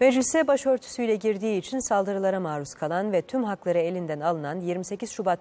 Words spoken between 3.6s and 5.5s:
elinden alınan 28 Şubat